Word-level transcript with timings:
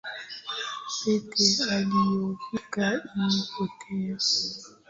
Pete 1.29 1.57
aliyovikwa 1.75 2.87
imepotea 3.13 4.17